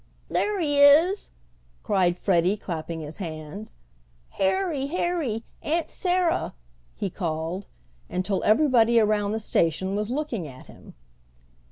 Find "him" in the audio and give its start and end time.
10.65-10.95